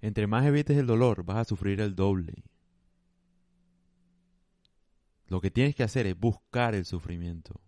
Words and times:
Entre 0.00 0.26
más 0.26 0.44
evites 0.44 0.76
el 0.76 0.86
dolor, 0.86 1.24
vas 1.24 1.38
a 1.38 1.44
sufrir 1.44 1.80
el 1.80 1.94
doble. 1.94 2.44
Lo 5.28 5.40
que 5.40 5.50
tienes 5.50 5.74
que 5.74 5.82
hacer 5.82 6.06
es 6.06 6.18
buscar 6.18 6.74
el 6.74 6.84
sufrimiento, 6.84 7.60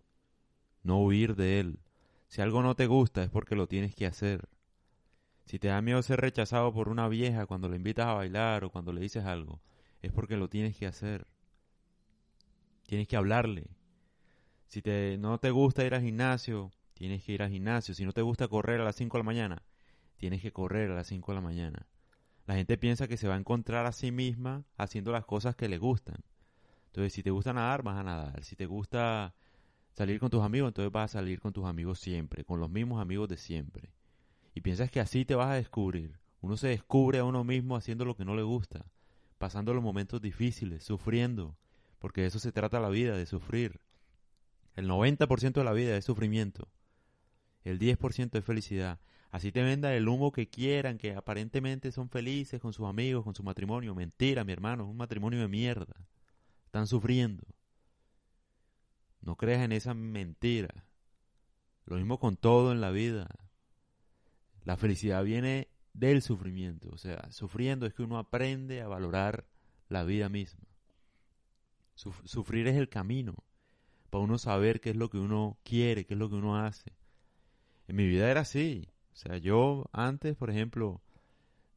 no 0.83 1.01
huir 1.01 1.35
de 1.35 1.59
él. 1.59 1.79
Si 2.27 2.41
algo 2.41 2.61
no 2.61 2.75
te 2.75 2.87
gusta 2.87 3.23
es 3.23 3.29
porque 3.29 3.55
lo 3.55 3.67
tienes 3.67 3.95
que 3.95 4.05
hacer. 4.05 4.47
Si 5.45 5.59
te 5.59 5.67
da 5.67 5.81
miedo 5.81 6.01
ser 6.03 6.21
rechazado 6.21 6.71
por 6.71 6.89
una 6.89 7.07
vieja 7.07 7.47
cuando 7.47 7.67
le 7.67 7.75
invitas 7.75 8.05
a 8.05 8.13
bailar 8.13 8.63
o 8.63 8.69
cuando 8.69 8.93
le 8.93 9.01
dices 9.01 9.25
algo, 9.25 9.59
es 10.01 10.11
porque 10.11 10.37
lo 10.37 10.47
tienes 10.47 10.77
que 10.77 10.85
hacer. 10.85 11.27
Tienes 12.83 13.07
que 13.07 13.17
hablarle. 13.17 13.67
Si 14.67 14.81
te, 14.81 15.17
no 15.17 15.39
te 15.39 15.49
gusta 15.49 15.83
ir 15.83 15.95
al 15.95 16.03
gimnasio, 16.03 16.71
tienes 16.93 17.23
que 17.23 17.33
ir 17.33 17.41
al 17.41 17.49
gimnasio. 17.49 17.95
Si 17.95 18.05
no 18.05 18.13
te 18.13 18.21
gusta 18.21 18.47
correr 18.47 18.79
a 18.79 18.83
las 18.83 18.95
5 18.95 19.17
de 19.17 19.23
la 19.23 19.25
mañana, 19.25 19.63
tienes 20.17 20.41
que 20.41 20.53
correr 20.53 20.91
a 20.91 20.95
las 20.95 21.07
5 21.07 21.31
de 21.31 21.35
la 21.35 21.41
mañana. 21.41 21.87
La 22.49 22.55
gente 22.55 22.79
piensa 22.79 23.07
que 23.07 23.15
se 23.15 23.27
va 23.27 23.35
a 23.35 23.37
encontrar 23.37 23.85
a 23.85 23.91
sí 23.91 24.11
misma 24.11 24.63
haciendo 24.75 25.11
las 25.11 25.23
cosas 25.23 25.55
que 25.55 25.69
le 25.69 25.77
gustan. 25.77 26.17
Entonces, 26.87 27.13
si 27.13 27.21
te 27.21 27.29
gusta 27.29 27.53
nadar, 27.53 27.83
vas 27.83 27.99
a 27.99 28.03
nadar. 28.03 28.43
Si 28.43 28.55
te 28.55 28.65
gusta 28.65 29.35
salir 29.91 30.19
con 30.19 30.31
tus 30.31 30.41
amigos, 30.41 30.69
entonces 30.69 30.91
vas 30.91 31.11
a 31.11 31.19
salir 31.19 31.39
con 31.39 31.53
tus 31.53 31.65
amigos 31.65 31.99
siempre, 31.99 32.43
con 32.43 32.59
los 32.59 32.71
mismos 32.71 32.99
amigos 33.03 33.29
de 33.29 33.37
siempre. 33.37 33.93
Y 34.55 34.61
piensas 34.61 34.89
que 34.89 34.99
así 34.99 35.25
te 35.25 35.35
vas 35.35 35.49
a 35.49 35.53
descubrir. 35.53 36.17
Uno 36.41 36.57
se 36.57 36.69
descubre 36.69 37.19
a 37.19 37.23
uno 37.23 37.43
mismo 37.43 37.75
haciendo 37.75 38.03
lo 38.03 38.15
que 38.15 38.25
no 38.25 38.33
le 38.33 38.41
gusta, 38.41 38.83
pasando 39.37 39.75
los 39.75 39.83
momentos 39.83 40.19
difíciles, 40.19 40.83
sufriendo, 40.83 41.55
porque 41.99 42.21
de 42.21 42.27
eso 42.29 42.39
se 42.39 42.51
trata 42.51 42.79
la 42.79 42.89
vida, 42.89 43.15
de 43.15 43.27
sufrir. 43.27 43.79
El 44.75 44.89
90% 44.89 45.53
de 45.53 45.63
la 45.63 45.73
vida 45.73 45.95
es 45.95 46.05
sufrimiento. 46.05 46.67
El 47.63 47.79
10% 47.79 48.37
es 48.37 48.45
felicidad. 48.45 48.99
Así 49.31 49.51
te 49.51 49.61
venda 49.61 49.93
el 49.93 50.07
humo 50.07 50.31
que 50.31 50.49
quieran, 50.49 50.97
que 50.97 51.13
aparentemente 51.15 51.91
son 51.91 52.09
felices 52.09 52.59
con 52.59 52.73
sus 52.73 52.87
amigos, 52.87 53.23
con 53.23 53.35
su 53.35 53.43
matrimonio. 53.43 53.93
Mentira, 53.93 54.43
mi 54.43 54.53
hermano, 54.53 54.83
es 54.83 54.89
un 54.89 54.97
matrimonio 54.97 55.39
de 55.39 55.47
mierda. 55.47 55.95
Están 56.65 56.87
sufriendo. 56.87 57.45
No 59.21 59.35
creas 59.35 59.61
en 59.61 59.71
esa 59.71 59.93
mentira. 59.93 60.85
Lo 61.85 61.97
mismo 61.97 62.19
con 62.19 62.37
todo 62.37 62.71
en 62.71 62.81
la 62.81 62.89
vida. 62.89 63.27
La 64.63 64.77
felicidad 64.77 65.23
viene 65.23 65.67
del 65.93 66.21
sufrimiento. 66.21 66.89
O 66.91 66.97
sea, 66.97 67.31
sufriendo 67.31 67.85
es 67.85 67.93
que 67.93 68.03
uno 68.03 68.17
aprende 68.17 68.81
a 68.81 68.87
valorar 68.87 69.45
la 69.89 70.03
vida 70.03 70.29
misma. 70.29 70.67
sufrir 71.95 72.67
es 72.67 72.77
el 72.77 72.89
camino 72.89 73.35
para 74.09 74.23
uno 74.23 74.37
saber 74.37 74.81
qué 74.81 74.91
es 74.91 74.95
lo 74.95 75.09
que 75.09 75.17
uno 75.17 75.57
quiere, 75.63 76.05
qué 76.05 76.13
es 76.13 76.19
lo 76.19 76.29
que 76.29 76.35
uno 76.35 76.57
hace. 76.57 76.93
En 77.89 77.95
mi 77.95 78.07
vida 78.07 78.29
era 78.29 78.41
así. 78.41 78.87
O 79.13 79.15
sea, 79.15 79.37
yo 79.37 79.89
antes, 79.91 80.35
por 80.35 80.51
ejemplo, 80.51 81.01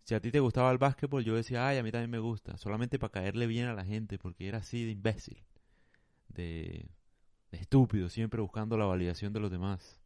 si 0.05 0.15
a 0.15 0.21
ti 0.21 0.31
te 0.31 0.41
gustaba 0.41 0.71
el 0.71 0.77
básquetbol, 0.77 1.25
yo 1.25 1.35
decía, 1.35 1.67
ay, 1.67 1.79
a 1.79 1.83
mí 1.83 1.91
también 1.91 2.11
me 2.11 2.19
gusta, 2.19 2.59
solamente 2.59 2.99
para 2.99 3.13
caerle 3.13 3.47
bien 3.47 3.67
a 3.67 3.73
la 3.73 3.83
gente, 3.85 4.19
porque 4.19 4.47
era 4.47 4.59
así 4.59 4.85
de 4.85 4.91
imbécil, 4.91 5.43
de, 6.29 6.87
estúpido, 7.51 8.11
siempre 8.11 8.43
buscando 8.43 8.77
la 8.77 8.85
validación 8.85 9.33
de 9.33 9.41
los 9.41 9.51
demás, 9.51 10.03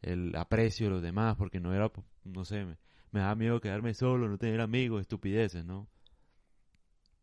el 0.00 0.34
aprecio 0.34 0.86
de 0.86 0.92
los 0.92 1.02
demás, 1.02 1.36
porque 1.36 1.60
no 1.60 1.74
era, 1.74 1.92
no 2.24 2.46
sé, 2.46 2.64
me, 2.64 2.78
me 3.10 3.20
daba 3.20 3.34
miedo 3.34 3.60
quedarme 3.60 3.92
solo, 3.92 4.30
no 4.30 4.38
tener 4.38 4.62
amigos, 4.62 5.02
estupideces, 5.02 5.62
¿no? 5.66 5.88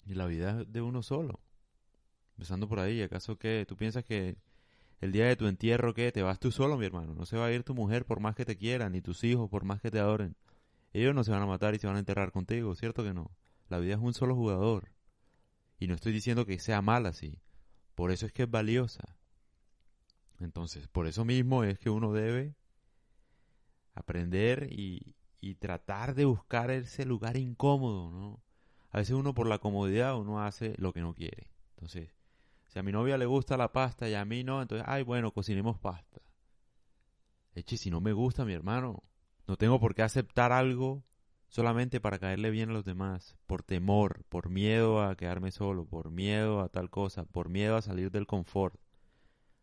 Y 0.06 0.14
la 0.14 0.28
vida 0.28 0.62
es 0.62 0.72
de 0.72 0.82
uno 0.82 1.02
solo. 1.02 1.40
Empezando 2.38 2.70
por 2.70 2.80
ahí, 2.80 3.02
¿acaso 3.02 3.40
qué? 3.40 3.66
¿Tú 3.68 3.76
piensas 3.76 4.06
que 4.06 4.38
el 5.02 5.12
día 5.12 5.28
de 5.28 5.36
tu 5.36 5.48
entierro, 5.48 5.94
¿qué? 5.94 6.12
Te 6.12 6.22
vas 6.22 6.40
tú 6.40 6.52
solo, 6.52 6.78
mi 6.78 6.86
hermano. 6.86 7.14
No 7.14 7.26
se 7.26 7.38
va 7.38 7.46
a 7.46 7.52
ir 7.52 7.64
tu 7.64 7.74
mujer 7.74 8.06
por 8.06 8.20
más 8.20 8.36
que 8.36 8.46
te 8.46 8.58
quieran, 8.58 8.92
ni 8.92 9.02
tus 9.02 9.24
hijos 9.24 9.50
por 9.50 9.64
más 9.64 9.82
que 9.82 9.92
te 9.92 10.00
adoren. 10.00 10.36
Ellos 10.92 11.16
no 11.16 11.24
se 11.24 11.32
van 11.32 11.42
a 11.42 11.46
matar 11.46 11.76
y 11.76 11.80
se 11.80 11.88
van 11.88 11.96
a 11.96 12.00
enterrar 12.00 12.32
contigo, 12.32 12.76
¿cierto 12.76 13.04
que 13.04 13.14
no? 13.14 13.32
La 13.70 13.80
vida 13.80 13.94
es 13.94 14.00
un 14.02 14.14
solo 14.14 14.36
jugador. 14.36 14.92
Y 15.80 15.88
no 15.88 15.96
estoy 15.96 16.12
diciendo 16.12 16.46
que 16.46 16.60
sea 16.60 16.82
mala 16.82 17.10
así. 17.10 17.40
Por 17.96 18.12
eso 18.12 18.26
es 18.26 18.34
que 18.34 18.44
es 18.44 18.52
valiosa. 18.52 19.18
Entonces, 20.40 20.88
por 20.88 21.08
eso 21.08 21.26
mismo 21.26 21.64
es 21.64 21.80
que 21.80 21.90
uno 21.90 22.12
debe 22.12 22.56
aprender 23.94 24.68
y, 24.72 25.16
y 25.40 25.56
tratar 25.56 26.16
de 26.16 26.26
buscar 26.26 26.72
ese 26.72 27.06
lugar 27.06 27.38
incómodo, 27.38 28.12
¿no? 28.12 28.42
A 28.92 28.98
veces 28.98 29.16
uno 29.16 29.34
por 29.34 29.48
la 29.48 29.60
comodidad 29.60 30.18
uno 30.18 30.42
hace 30.42 30.74
lo 30.78 30.94
que 30.94 31.02
no 31.02 31.14
quiere. 31.14 31.52
Entonces, 31.76 32.10
si 32.70 32.78
a 32.78 32.84
mi 32.84 32.92
novia 32.92 33.18
le 33.18 33.26
gusta 33.26 33.58
la 33.58 33.72
pasta 33.72 34.08
y 34.08 34.14
a 34.14 34.24
mí 34.26 34.44
no, 34.44 34.62
entonces, 34.62 34.86
ay, 34.88 35.02
bueno, 35.04 35.32
cocinemos 35.32 35.80
pasta. 35.80 36.22
Eche, 37.56 37.78
si 37.78 37.90
no 37.90 38.00
me 38.00 38.14
gusta, 38.14 38.46
mi 38.46 38.54
hermano, 38.54 39.04
no 39.48 39.58
tengo 39.58 39.80
por 39.80 39.96
qué 39.96 40.04
aceptar 40.04 40.52
algo 40.52 41.04
solamente 41.48 42.00
para 42.00 42.20
caerle 42.20 42.52
bien 42.52 42.70
a 42.70 42.74
los 42.74 42.86
demás, 42.86 43.36
por 43.48 43.64
temor, 43.64 44.24
por 44.30 44.50
miedo 44.50 45.02
a 45.02 45.16
quedarme 45.16 45.52
solo, 45.52 45.86
por 45.86 46.12
miedo 46.12 46.62
a 46.62 46.70
tal 46.70 46.92
cosa, 46.92 47.26
por 47.26 47.50
miedo 47.50 47.76
a 47.76 47.82
salir 47.82 48.12
del 48.12 48.28
confort. 48.28 48.80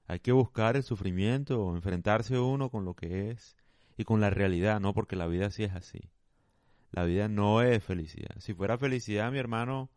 Hay 0.08 0.18
que 0.18 0.32
buscar 0.32 0.74
el 0.74 0.82
sufrimiento, 0.82 1.74
enfrentarse 1.76 2.40
uno 2.40 2.70
con 2.70 2.84
lo 2.84 2.94
que 2.94 3.30
es 3.30 3.56
y 3.96 4.02
con 4.02 4.20
la 4.20 4.30
realidad, 4.30 4.80
no 4.80 4.94
porque 4.94 5.14
la 5.14 5.28
vida 5.28 5.50
sí 5.50 5.62
es 5.62 5.74
así. 5.74 6.10
La 6.90 7.04
vida 7.04 7.28
no 7.28 7.62
es 7.62 7.84
felicidad. 7.84 8.34
Si 8.38 8.52
fuera 8.52 8.78
felicidad, 8.78 9.30
mi 9.30 9.38
hermano, 9.38 9.90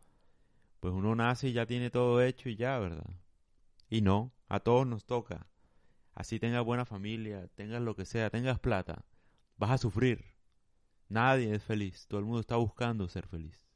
pues 0.80 0.94
uno 0.94 1.14
nace 1.14 1.48
y 1.48 1.52
ya 1.52 1.66
tiene 1.66 1.90
todo 1.90 2.22
hecho 2.22 2.48
y 2.48 2.56
ya, 2.56 2.78
¿verdad? 2.78 3.06
Y 3.88 4.00
no, 4.00 4.32
a 4.48 4.60
todos 4.60 4.86
nos 4.86 5.04
toca. 5.04 5.46
Así 6.14 6.40
tengas 6.40 6.64
buena 6.64 6.84
familia, 6.84 7.48
tengas 7.54 7.82
lo 7.82 7.94
que 7.94 8.04
sea, 8.04 8.30
tengas 8.30 8.58
plata, 8.58 9.04
vas 9.56 9.70
a 9.70 9.78
sufrir. 9.78 10.24
Nadie 11.08 11.54
es 11.54 11.62
feliz, 11.62 12.06
todo 12.08 12.20
el 12.20 12.26
mundo 12.26 12.40
está 12.40 12.56
buscando 12.56 13.08
ser 13.08 13.26
feliz. 13.26 13.69